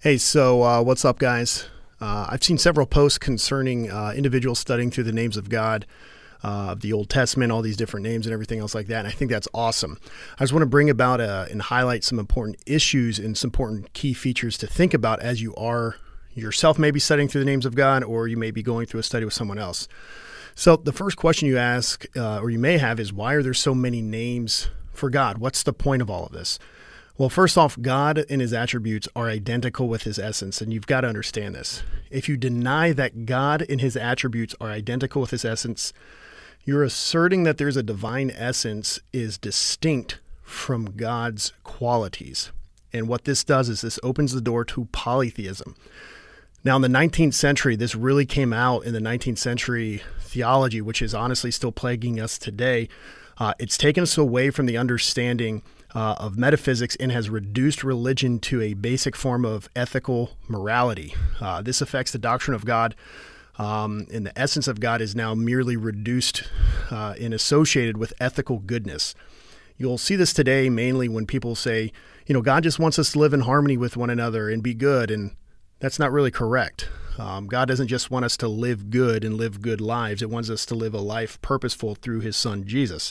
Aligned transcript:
Hey, 0.00 0.16
so 0.16 0.62
uh, 0.62 0.80
what's 0.80 1.04
up, 1.04 1.18
guys? 1.18 1.66
Uh, 2.00 2.28
I've 2.30 2.44
seen 2.44 2.56
several 2.56 2.86
posts 2.86 3.18
concerning 3.18 3.90
uh, 3.90 4.12
individuals 4.14 4.60
studying 4.60 4.92
through 4.92 5.02
the 5.02 5.12
names 5.12 5.36
of 5.36 5.48
God, 5.48 5.86
uh, 6.44 6.68
of 6.70 6.82
the 6.82 6.92
Old 6.92 7.10
Testament, 7.10 7.50
all 7.50 7.62
these 7.62 7.76
different 7.76 8.06
names 8.06 8.24
and 8.24 8.32
everything 8.32 8.60
else 8.60 8.76
like 8.76 8.86
that. 8.86 9.00
And 9.00 9.08
I 9.08 9.10
think 9.10 9.28
that's 9.28 9.48
awesome. 9.52 9.98
I 10.38 10.44
just 10.44 10.52
want 10.52 10.62
to 10.62 10.68
bring 10.68 10.88
about 10.88 11.20
uh, 11.20 11.46
and 11.50 11.60
highlight 11.60 12.04
some 12.04 12.20
important 12.20 12.58
issues 12.64 13.18
and 13.18 13.36
some 13.36 13.48
important 13.48 13.92
key 13.92 14.14
features 14.14 14.56
to 14.58 14.68
think 14.68 14.94
about 14.94 15.18
as 15.18 15.42
you 15.42 15.52
are 15.56 15.96
yourself 16.32 16.78
maybe 16.78 17.00
studying 17.00 17.26
through 17.26 17.40
the 17.40 17.50
names 17.50 17.66
of 17.66 17.74
God, 17.74 18.04
or 18.04 18.28
you 18.28 18.36
may 18.36 18.52
be 18.52 18.62
going 18.62 18.86
through 18.86 19.00
a 19.00 19.02
study 19.02 19.24
with 19.24 19.34
someone 19.34 19.58
else. 19.58 19.88
So 20.54 20.76
the 20.76 20.92
first 20.92 21.16
question 21.16 21.48
you 21.48 21.58
ask, 21.58 22.06
uh, 22.16 22.38
or 22.38 22.50
you 22.50 22.60
may 22.60 22.78
have, 22.78 23.00
is 23.00 23.12
why 23.12 23.34
are 23.34 23.42
there 23.42 23.52
so 23.52 23.74
many 23.74 24.00
names 24.00 24.70
for 24.92 25.10
God? 25.10 25.38
What's 25.38 25.64
the 25.64 25.72
point 25.72 26.02
of 26.02 26.08
all 26.08 26.24
of 26.24 26.30
this? 26.30 26.60
Well, 27.18 27.28
first 27.28 27.58
off, 27.58 27.76
God 27.82 28.24
and 28.30 28.40
his 28.40 28.52
attributes 28.52 29.08
are 29.16 29.28
identical 29.28 29.88
with 29.88 30.04
his 30.04 30.20
essence, 30.20 30.60
and 30.60 30.72
you've 30.72 30.86
got 30.86 31.00
to 31.00 31.08
understand 31.08 31.56
this. 31.56 31.82
If 32.12 32.28
you 32.28 32.36
deny 32.36 32.92
that 32.92 33.26
God 33.26 33.66
and 33.68 33.80
his 33.80 33.96
attributes 33.96 34.54
are 34.60 34.70
identical 34.70 35.20
with 35.20 35.32
his 35.32 35.44
essence, 35.44 35.92
you're 36.64 36.84
asserting 36.84 37.42
that 37.42 37.58
there's 37.58 37.76
a 37.76 37.82
divine 37.82 38.30
essence 38.30 39.00
is 39.12 39.36
distinct 39.36 40.20
from 40.44 40.92
God's 40.96 41.52
qualities. 41.64 42.52
And 42.92 43.08
what 43.08 43.24
this 43.24 43.42
does 43.42 43.68
is 43.68 43.80
this 43.80 43.98
opens 44.04 44.32
the 44.32 44.40
door 44.40 44.64
to 44.66 44.84
polytheism. 44.92 45.74
Now, 46.62 46.76
in 46.76 46.82
the 46.82 46.88
19th 46.88 47.34
century, 47.34 47.74
this 47.74 47.96
really 47.96 48.26
came 48.26 48.52
out 48.52 48.84
in 48.84 48.92
the 48.92 49.00
19th 49.00 49.38
century 49.38 50.02
theology, 50.20 50.80
which 50.80 51.02
is 51.02 51.16
honestly 51.16 51.50
still 51.50 51.72
plaguing 51.72 52.20
us 52.20 52.38
today. 52.38 52.88
Uh, 53.38 53.54
it's 53.58 53.76
taken 53.76 54.04
us 54.04 54.16
away 54.16 54.50
from 54.50 54.66
the 54.66 54.76
understanding 54.76 55.62
uh, 55.94 56.16
of 56.18 56.36
metaphysics 56.36 56.96
and 56.96 57.10
has 57.12 57.30
reduced 57.30 57.82
religion 57.82 58.38
to 58.40 58.60
a 58.60 58.74
basic 58.74 59.16
form 59.16 59.44
of 59.44 59.68
ethical 59.74 60.36
morality. 60.46 61.14
Uh, 61.40 61.62
this 61.62 61.80
affects 61.80 62.12
the 62.12 62.18
doctrine 62.18 62.54
of 62.54 62.64
God. 62.64 62.94
Um, 63.56 64.06
and 64.12 64.24
the 64.24 64.38
essence 64.38 64.68
of 64.68 64.78
God 64.78 65.00
is 65.00 65.16
now 65.16 65.34
merely 65.34 65.76
reduced 65.76 66.44
uh, 66.90 67.14
and 67.20 67.34
associated 67.34 67.96
with 67.96 68.12
ethical 68.20 68.58
goodness. 68.58 69.14
You'll 69.76 69.98
see 69.98 70.16
this 70.16 70.32
today 70.32 70.68
mainly 70.70 71.08
when 71.08 71.26
people 71.26 71.54
say, 71.54 71.92
you 72.26 72.34
know, 72.34 72.42
God 72.42 72.62
just 72.62 72.78
wants 72.78 72.98
us 72.98 73.12
to 73.12 73.18
live 73.18 73.32
in 73.32 73.40
harmony 73.40 73.76
with 73.76 73.96
one 73.96 74.10
another 74.10 74.48
and 74.48 74.62
be 74.62 74.74
good. 74.74 75.10
And 75.10 75.34
that's 75.80 75.98
not 75.98 76.12
really 76.12 76.30
correct. 76.30 76.88
Um, 77.18 77.46
God 77.46 77.66
doesn't 77.66 77.88
just 77.88 78.12
want 78.12 78.24
us 78.24 78.36
to 78.36 78.48
live 78.48 78.90
good 78.90 79.24
and 79.24 79.34
live 79.34 79.60
good 79.60 79.80
lives, 79.80 80.22
it 80.22 80.30
wants 80.30 80.50
us 80.50 80.64
to 80.66 80.76
live 80.76 80.94
a 80.94 81.00
life 81.00 81.40
purposeful 81.42 81.96
through 81.96 82.20
his 82.20 82.36
son, 82.36 82.64
Jesus 82.64 83.10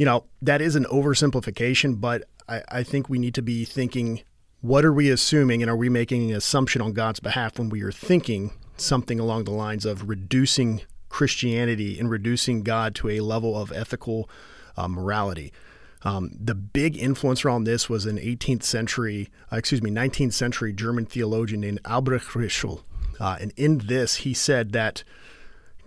you 0.00 0.06
know, 0.06 0.24
that 0.40 0.62
is 0.62 0.76
an 0.76 0.86
oversimplification, 0.86 2.00
but 2.00 2.24
I, 2.48 2.62
I 2.70 2.82
think 2.82 3.10
we 3.10 3.18
need 3.18 3.34
to 3.34 3.42
be 3.42 3.66
thinking 3.66 4.22
what 4.62 4.82
are 4.82 4.94
we 4.94 5.10
assuming 5.10 5.60
and 5.60 5.70
are 5.70 5.76
we 5.76 5.90
making 5.90 6.30
an 6.30 6.36
assumption 6.38 6.80
on 6.80 6.94
God's 6.94 7.20
behalf 7.20 7.58
when 7.58 7.68
we 7.68 7.82
are 7.82 7.92
thinking 7.92 8.52
something 8.78 9.20
along 9.20 9.44
the 9.44 9.50
lines 9.50 9.84
of 9.84 10.08
reducing 10.08 10.80
Christianity 11.10 12.00
and 12.00 12.08
reducing 12.08 12.62
God 12.62 12.94
to 12.94 13.10
a 13.10 13.20
level 13.20 13.54
of 13.54 13.72
ethical 13.72 14.30
uh, 14.74 14.88
morality? 14.88 15.52
Um, 16.00 16.30
the 16.32 16.54
big 16.54 16.96
influencer 16.96 17.52
on 17.52 17.64
this 17.64 17.90
was 17.90 18.06
an 18.06 18.16
18th 18.16 18.62
century, 18.62 19.28
uh, 19.52 19.56
excuse 19.56 19.82
me, 19.82 19.90
19th 19.90 20.32
century 20.32 20.72
German 20.72 21.04
theologian 21.04 21.60
named 21.60 21.80
Albrecht 21.84 22.28
Ritschl. 22.28 22.80
Uh, 23.20 23.36
and 23.38 23.52
in 23.54 23.76
this, 23.76 24.16
he 24.16 24.32
said 24.32 24.72
that 24.72 25.04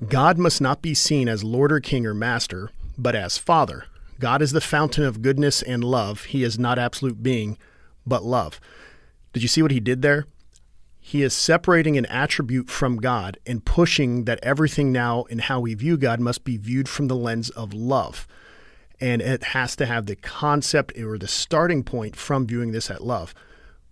God 0.07 0.37
must 0.37 0.61
not 0.61 0.83
be 0.83 0.93
seen 0.93 1.27
as 1.27 1.43
Lord 1.43 1.71
or 1.71 1.79
King 1.79 2.05
or 2.05 2.13
Master, 2.13 2.69
but 2.95 3.15
as 3.15 3.39
Father. 3.39 3.85
God 4.19 4.41
is 4.41 4.51
the 4.51 4.61
fountain 4.61 5.03
of 5.03 5.21
goodness 5.21 5.61
and 5.61 5.83
love. 5.83 6.25
He 6.25 6.43
is 6.43 6.59
not 6.59 6.79
absolute 6.79 7.21
being, 7.21 7.57
but 8.05 8.23
love. 8.23 8.59
Did 9.33 9.41
you 9.41 9.49
see 9.49 9.61
what 9.61 9.71
he 9.71 9.79
did 9.79 10.01
there? 10.01 10.25
He 10.99 11.21
is 11.21 11.33
separating 11.33 11.97
an 11.97 12.05
attribute 12.05 12.69
from 12.69 12.97
God 12.97 13.37
and 13.45 13.65
pushing 13.65 14.23
that 14.23 14.39
everything 14.41 14.91
now 14.91 15.23
in 15.23 15.39
how 15.39 15.59
we 15.59 15.73
view 15.73 15.97
God 15.97 16.21
must 16.21 16.45
be 16.45 16.55
viewed 16.55 16.87
from 16.87 17.07
the 17.07 17.15
lens 17.15 17.49
of 17.49 17.73
love. 17.73 18.25
And 19.01 19.21
it 19.21 19.43
has 19.43 19.75
to 19.75 19.85
have 19.85 20.05
the 20.05 20.15
concept 20.15 20.97
or 20.97 21.17
the 21.17 21.27
starting 21.27 21.83
point 21.83 22.15
from 22.15 22.47
viewing 22.47 22.71
this 22.71 22.89
at 22.89 23.03
love. 23.03 23.33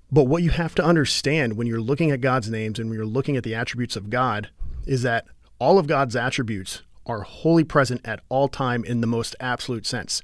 But 0.09 0.25
what 0.25 0.43
you 0.43 0.51
have 0.51 0.73
to 0.75 0.83
understand 0.83 1.57
when 1.57 1.67
you're 1.67 1.81
looking 1.81 2.11
at 2.11 2.21
God's 2.21 2.49
names 2.49 2.79
and 2.79 2.89
when 2.89 2.97
you're 2.97 3.05
looking 3.05 3.35
at 3.35 3.43
the 3.43 3.55
attributes 3.55 3.97
of 3.97 4.09
God 4.09 4.49
is 4.85 5.01
that 5.01 5.25
all 5.59 5.77
of 5.77 5.87
God's 5.87 6.15
attributes 6.15 6.81
are 7.05 7.21
wholly 7.21 7.63
present 7.63 8.01
at 8.05 8.21
all 8.29 8.47
time 8.47 8.83
in 8.83 9.01
the 9.01 9.07
most 9.07 9.35
absolute 9.39 9.85
sense. 9.85 10.21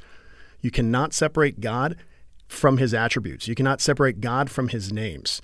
You 0.62 0.72
cannot 0.72 1.14
separate 1.14 1.60
God 1.60 1.96
from 2.48 2.78
his 2.78 2.94
attributes. 2.94 3.48
You 3.48 3.56
cannot 3.56 3.82
separate 3.82 4.22
God 4.22 4.50
from 4.50 4.70
his 4.70 4.92
names. 4.92 5.42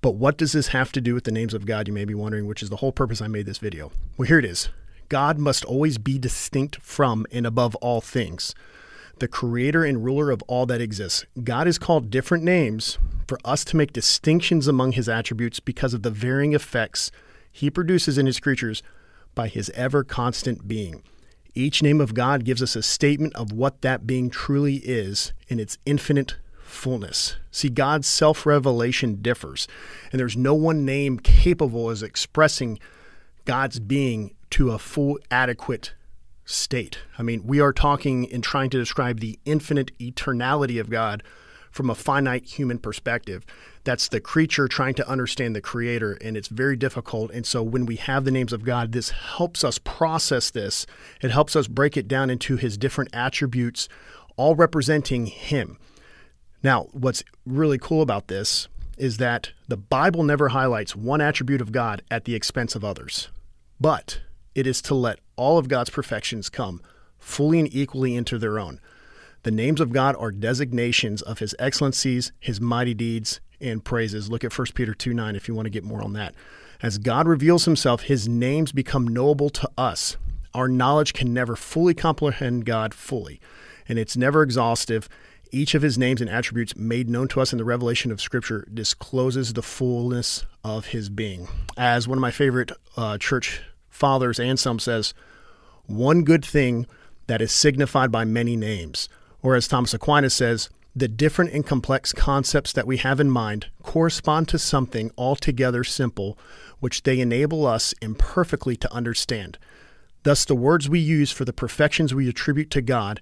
But 0.00 0.14
what 0.14 0.38
does 0.38 0.52
this 0.52 0.68
have 0.68 0.92
to 0.92 1.00
do 1.00 1.14
with 1.14 1.24
the 1.24 1.32
names 1.32 1.54
of 1.54 1.66
God, 1.66 1.88
you 1.88 1.94
may 1.94 2.04
be 2.04 2.14
wondering, 2.14 2.46
which 2.46 2.62
is 2.62 2.70
the 2.70 2.76
whole 2.76 2.92
purpose 2.92 3.20
I 3.20 3.26
made 3.26 3.46
this 3.46 3.58
video. 3.58 3.90
Well, 4.16 4.28
here 4.28 4.38
it 4.38 4.44
is 4.44 4.68
God 5.08 5.38
must 5.38 5.64
always 5.64 5.98
be 5.98 6.18
distinct 6.18 6.80
from 6.82 7.26
and 7.32 7.46
above 7.46 7.74
all 7.76 8.00
things, 8.00 8.54
the 9.18 9.28
creator 9.28 9.84
and 9.84 10.04
ruler 10.04 10.30
of 10.30 10.42
all 10.42 10.66
that 10.66 10.80
exists. 10.80 11.24
God 11.42 11.66
is 11.66 11.78
called 11.78 12.10
different 12.10 12.44
names 12.44 12.98
for 13.26 13.38
us 13.44 13.64
to 13.64 13.76
make 13.76 13.92
distinctions 13.92 14.68
among 14.68 14.92
his 14.92 15.08
attributes 15.08 15.60
because 15.60 15.94
of 15.94 16.02
the 16.02 16.10
varying 16.10 16.52
effects 16.52 17.10
he 17.50 17.70
produces 17.70 18.18
in 18.18 18.26
his 18.26 18.38
creatures 18.38 18.82
by 19.38 19.46
his 19.46 19.70
ever 19.70 20.02
constant 20.02 20.66
being. 20.66 21.00
Each 21.54 21.80
name 21.80 22.00
of 22.00 22.12
God 22.12 22.44
gives 22.44 22.60
us 22.60 22.74
a 22.74 22.82
statement 22.82 23.36
of 23.36 23.52
what 23.52 23.82
that 23.82 24.04
being 24.04 24.30
truly 24.30 24.78
is 24.78 25.32
in 25.46 25.60
its 25.60 25.78
infinite 25.86 26.38
fullness. 26.64 27.36
See, 27.52 27.68
God's 27.68 28.08
self 28.08 28.44
revelation 28.44 29.22
differs, 29.22 29.68
and 30.10 30.18
there's 30.18 30.36
no 30.36 30.54
one 30.54 30.84
name 30.84 31.20
capable 31.20 31.88
of 31.88 32.02
expressing 32.02 32.80
God's 33.44 33.78
being 33.78 34.34
to 34.50 34.72
a 34.72 34.78
full, 34.78 35.20
adequate 35.30 35.94
state. 36.44 36.98
I 37.16 37.22
mean, 37.22 37.46
we 37.46 37.60
are 37.60 37.72
talking 37.72 38.24
in 38.24 38.42
trying 38.42 38.70
to 38.70 38.78
describe 38.78 39.20
the 39.20 39.38
infinite 39.44 39.96
eternality 39.98 40.80
of 40.80 40.90
God 40.90 41.22
from 41.70 41.90
a 41.90 41.94
finite 41.94 42.46
human 42.46 42.78
perspective. 42.78 43.44
That's 43.84 44.08
the 44.08 44.20
creature 44.20 44.68
trying 44.68 44.94
to 44.94 45.08
understand 45.08 45.56
the 45.56 45.60
creator, 45.60 46.18
and 46.20 46.36
it's 46.36 46.48
very 46.48 46.76
difficult. 46.76 47.30
And 47.30 47.46
so, 47.46 47.62
when 47.62 47.86
we 47.86 47.96
have 47.96 48.24
the 48.24 48.30
names 48.30 48.52
of 48.52 48.64
God, 48.64 48.92
this 48.92 49.10
helps 49.10 49.64
us 49.64 49.78
process 49.78 50.50
this. 50.50 50.86
It 51.22 51.30
helps 51.30 51.56
us 51.56 51.68
break 51.68 51.96
it 51.96 52.08
down 52.08 52.30
into 52.30 52.56
his 52.56 52.76
different 52.76 53.10
attributes, 53.14 53.88
all 54.36 54.54
representing 54.54 55.26
him. 55.26 55.78
Now, 56.62 56.88
what's 56.92 57.22
really 57.46 57.78
cool 57.78 58.02
about 58.02 58.28
this 58.28 58.68
is 58.98 59.18
that 59.18 59.52
the 59.68 59.76
Bible 59.76 60.24
never 60.24 60.48
highlights 60.48 60.96
one 60.96 61.20
attribute 61.20 61.60
of 61.60 61.72
God 61.72 62.02
at 62.10 62.24
the 62.24 62.34
expense 62.34 62.74
of 62.74 62.84
others, 62.84 63.28
but 63.80 64.20
it 64.54 64.66
is 64.66 64.82
to 64.82 64.94
let 64.94 65.20
all 65.36 65.56
of 65.56 65.68
God's 65.68 65.90
perfections 65.90 66.48
come 66.50 66.82
fully 67.18 67.60
and 67.60 67.72
equally 67.72 68.16
into 68.16 68.38
their 68.38 68.58
own. 68.58 68.80
The 69.44 69.50
names 69.50 69.80
of 69.80 69.92
God 69.92 70.16
are 70.18 70.32
designations 70.32 71.22
of 71.22 71.38
his 71.38 71.54
excellencies, 71.58 72.32
his 72.40 72.60
mighty 72.60 72.94
deeds, 72.94 73.40
and 73.60 73.84
praises. 73.84 74.30
Look 74.30 74.44
at 74.44 74.56
1 74.56 74.68
Peter 74.74 74.94
2 74.94 75.14
9 75.14 75.36
if 75.36 75.48
you 75.48 75.54
want 75.54 75.66
to 75.66 75.70
get 75.70 75.84
more 75.84 76.02
on 76.02 76.12
that. 76.14 76.34
As 76.82 76.98
God 76.98 77.26
reveals 77.26 77.64
himself, 77.64 78.02
his 78.02 78.28
names 78.28 78.72
become 78.72 79.08
knowable 79.08 79.50
to 79.50 79.70
us. 79.76 80.16
Our 80.54 80.68
knowledge 80.68 81.12
can 81.12 81.34
never 81.34 81.56
fully 81.56 81.94
comprehend 81.94 82.66
God 82.66 82.94
fully, 82.94 83.40
and 83.88 83.98
it's 83.98 84.16
never 84.16 84.42
exhaustive. 84.42 85.08
Each 85.50 85.74
of 85.74 85.82
his 85.82 85.96
names 85.96 86.20
and 86.20 86.28
attributes 86.28 86.76
made 86.76 87.08
known 87.08 87.26
to 87.28 87.40
us 87.40 87.52
in 87.52 87.58
the 87.58 87.64
revelation 87.64 88.12
of 88.12 88.20
Scripture 88.20 88.66
discloses 88.72 89.52
the 89.52 89.62
fullness 89.62 90.44
of 90.62 90.86
his 90.86 91.08
being. 91.08 91.48
As 91.76 92.06
one 92.06 92.18
of 92.18 92.22
my 92.22 92.30
favorite 92.30 92.70
uh, 92.96 93.18
church 93.18 93.62
fathers, 93.88 94.38
Anselm, 94.38 94.78
says, 94.78 95.14
one 95.86 96.22
good 96.22 96.44
thing 96.44 96.86
that 97.28 97.40
is 97.40 97.50
signified 97.50 98.12
by 98.12 98.24
many 98.24 98.56
names 98.56 99.08
or 99.42 99.54
as 99.54 99.68
Thomas 99.68 99.94
Aquinas 99.94 100.34
says, 100.34 100.68
the 100.96 101.08
different 101.08 101.52
and 101.52 101.64
complex 101.64 102.12
concepts 102.12 102.72
that 102.72 102.86
we 102.86 102.96
have 102.96 103.20
in 103.20 103.30
mind 103.30 103.66
correspond 103.82 104.48
to 104.48 104.58
something 104.58 105.12
altogether 105.16 105.84
simple, 105.84 106.36
which 106.80 107.04
they 107.04 107.20
enable 107.20 107.66
us 107.66 107.94
imperfectly 108.02 108.76
to 108.76 108.92
understand. 108.92 109.58
Thus, 110.24 110.44
the 110.44 110.56
words 110.56 110.88
we 110.88 110.98
use 110.98 111.30
for 111.30 111.44
the 111.44 111.52
perfections 111.52 112.14
we 112.14 112.28
attribute 112.28 112.70
to 112.72 112.82
God, 112.82 113.20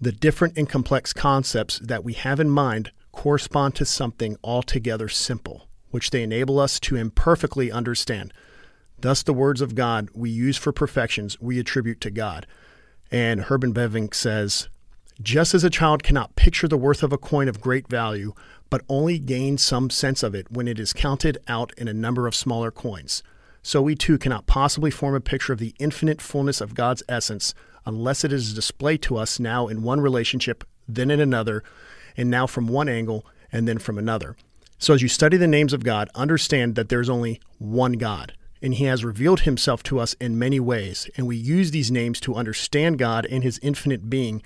the 0.00 0.12
different 0.12 0.58
and 0.58 0.68
complex 0.68 1.12
concepts 1.12 1.78
that 1.78 2.02
we 2.02 2.14
have 2.14 2.40
in 2.40 2.50
mind 2.50 2.90
correspond 3.12 3.74
to 3.76 3.84
something 3.84 4.36
altogether 4.42 5.08
simple, 5.08 5.68
which 5.90 6.10
they 6.10 6.22
enable 6.22 6.58
us 6.58 6.80
to 6.80 6.96
imperfectly 6.96 7.70
understand. 7.70 8.32
Thus, 8.98 9.22
the 9.22 9.32
words 9.32 9.60
of 9.60 9.74
God 9.74 10.08
we 10.14 10.30
use 10.30 10.56
for 10.56 10.72
perfections 10.72 11.40
we 11.40 11.58
attribute 11.58 12.00
to 12.00 12.10
God. 12.10 12.46
And 13.10 13.42
Herman 13.42 13.72
Bavinck 13.72 14.14
says, 14.14 14.68
just 15.22 15.54
as 15.54 15.64
a 15.64 15.70
child 15.70 16.02
cannot 16.02 16.36
picture 16.36 16.68
the 16.68 16.78
worth 16.78 17.02
of 17.02 17.12
a 17.12 17.18
coin 17.18 17.48
of 17.48 17.60
great 17.60 17.88
value, 17.88 18.32
but 18.70 18.82
only 18.88 19.18
gain 19.18 19.58
some 19.58 19.90
sense 19.90 20.22
of 20.22 20.34
it 20.34 20.50
when 20.50 20.68
it 20.68 20.78
is 20.78 20.92
counted 20.92 21.38
out 21.48 21.72
in 21.76 21.88
a 21.88 21.94
number 21.94 22.26
of 22.26 22.34
smaller 22.34 22.70
coins, 22.70 23.22
so 23.62 23.82
we 23.82 23.94
too 23.94 24.18
cannot 24.18 24.46
possibly 24.46 24.90
form 24.90 25.14
a 25.14 25.20
picture 25.20 25.52
of 25.52 25.58
the 25.58 25.74
infinite 25.78 26.20
fullness 26.20 26.60
of 26.60 26.74
God's 26.74 27.02
essence 27.08 27.54
unless 27.84 28.24
it 28.24 28.32
is 28.32 28.54
displayed 28.54 29.02
to 29.02 29.16
us 29.16 29.38
now 29.38 29.66
in 29.66 29.82
one 29.82 30.00
relationship, 30.00 30.64
then 30.88 31.10
in 31.10 31.20
another, 31.20 31.62
and 32.16 32.30
now 32.30 32.46
from 32.46 32.68
one 32.68 32.88
angle 32.88 33.26
and 33.52 33.66
then 33.66 33.78
from 33.78 33.98
another. 33.98 34.36
So, 34.78 34.94
as 34.94 35.02
you 35.02 35.08
study 35.08 35.36
the 35.36 35.46
names 35.46 35.72
of 35.72 35.84
God, 35.84 36.08
understand 36.14 36.74
that 36.74 36.88
there's 36.88 37.10
only 37.10 37.40
one 37.58 37.92
God, 37.92 38.32
and 38.62 38.74
He 38.74 38.84
has 38.84 39.04
revealed 39.04 39.40
Himself 39.40 39.82
to 39.84 39.98
us 39.98 40.14
in 40.14 40.38
many 40.38 40.58
ways. 40.58 41.08
And 41.16 41.26
we 41.26 41.36
use 41.36 41.70
these 41.70 41.90
names 41.90 42.18
to 42.20 42.34
understand 42.34 42.98
God 42.98 43.26
and 43.26 43.44
His 43.44 43.60
infinite 43.62 44.08
being, 44.08 44.42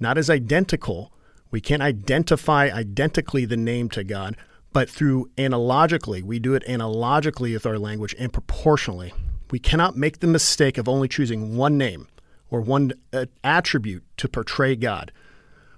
not 0.00 0.18
as 0.18 0.30
identical. 0.30 1.12
We 1.50 1.60
can't 1.60 1.82
identify 1.82 2.70
identically 2.70 3.44
the 3.44 3.56
name 3.56 3.88
to 3.90 4.04
God, 4.04 4.36
but 4.72 4.88
through 4.88 5.30
analogically. 5.36 6.22
We 6.22 6.38
do 6.38 6.54
it 6.54 6.64
analogically 6.68 7.52
with 7.52 7.66
our 7.66 7.78
language 7.78 8.14
and 8.18 8.32
proportionally. 8.32 9.12
We 9.50 9.58
cannot 9.58 9.96
make 9.96 10.20
the 10.20 10.26
mistake 10.26 10.78
of 10.78 10.88
only 10.88 11.08
choosing 11.08 11.56
one 11.56 11.76
name 11.76 12.08
or 12.50 12.60
one 12.60 12.92
uh, 13.12 13.26
attribute 13.42 14.04
to 14.18 14.28
portray 14.28 14.76
God. 14.76 15.12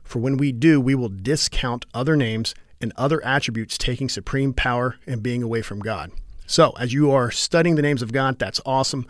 For 0.04 0.18
when 0.18 0.36
we 0.36 0.52
do, 0.52 0.80
we 0.80 0.94
will 0.94 1.08
discount 1.08 1.86
other 1.94 2.16
names 2.16 2.54
and 2.80 2.92
other 2.96 3.24
attributes 3.24 3.78
taking 3.78 4.08
supreme 4.08 4.52
power 4.52 4.96
and 5.06 5.22
being 5.22 5.42
away 5.42 5.62
from 5.62 5.80
God. 5.80 6.10
So, 6.46 6.72
as 6.78 6.92
you 6.92 7.10
are 7.10 7.30
studying 7.30 7.76
the 7.76 7.82
names 7.82 8.02
of 8.02 8.12
God, 8.12 8.38
that's 8.38 8.60
awesome. 8.66 9.06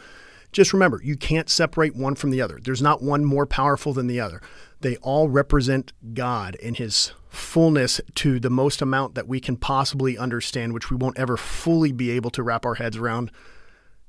Just 0.53 0.75
remember, 0.75 1.01
you 1.03 1.17
can't 1.17 1.49
separate 1.49 1.97
one 1.97 2.15
from 2.15 2.31
the 2.31 2.43
other. 2.43 2.61
There's 2.63 2.83
not 2.83 3.03
one 3.03 3.25
more 3.25 3.47
powerful 3.47 3.95
than 3.95 4.07
the 4.07 4.21
other. 4.21 4.43
They 4.81 4.97
all 4.97 5.29
represent 5.29 5.93
God 6.13 6.57
in 6.57 6.75
His 6.75 7.13
fullness 7.31 8.01
to 8.17 8.39
the 8.39 8.51
most 8.51 8.83
amount 8.83 9.15
that 9.15 9.27
we 9.27 9.41
can 9.41 9.57
possibly 9.57 10.19
understand, 10.19 10.75
which 10.75 10.91
we 10.91 10.97
won't 10.97 11.19
ever 11.19 11.39
fully 11.39 11.91
be 11.91 12.11
able 12.11 12.31
to 12.31 12.43
wrap 12.43 12.67
our 12.67 12.75
heads 12.75 12.99
around 12.99 13.31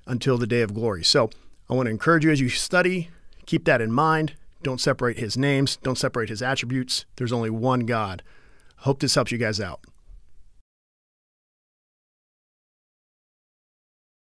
until 0.06 0.38
the 0.38 0.48
day 0.48 0.62
of 0.62 0.74
glory. 0.74 1.04
So, 1.04 1.30
I 1.70 1.76
want 1.76 1.88
to 1.88 1.92
encourage 1.92 2.26
you 2.26 2.32
as 2.32 2.42
you 2.42 2.50
study, 2.50 3.10
keep 3.46 3.64
that 3.66 3.82
in 3.82 3.92
mind. 3.92 4.36
Don't 4.64 4.82
separate 4.82 5.18
His 5.18 5.38
names, 5.38 5.78
don't 5.78 5.98
separate 5.98 6.30
His 6.30 6.42
attributes. 6.42 7.06
There's 7.16 7.32
only 7.32 7.50
one 7.50 7.82
God. 7.82 8.22
Hope 8.78 9.00
this 9.00 9.16
helps 9.16 9.32
you 9.32 9.38
guys 9.38 9.62
out. 9.62 9.80